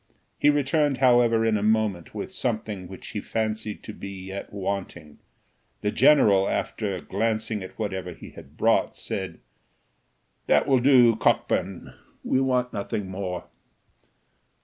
[0.39, 5.19] He returned however in a moment, with something which he fancied to be yet wanting;
[5.81, 9.37] the general, after glancing at whatever he had brought, said,
[10.47, 11.93] "That will do, Cockburn;
[12.23, 13.43] we want nothing more."